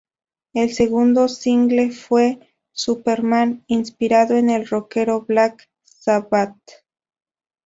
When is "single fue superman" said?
1.27-3.63